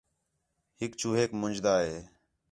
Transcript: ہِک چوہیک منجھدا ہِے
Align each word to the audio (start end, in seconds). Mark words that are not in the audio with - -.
ہِک 0.79 0.91
چوہیک 0.99 1.29
منجھدا 1.39 1.73
ہِے 1.85 1.97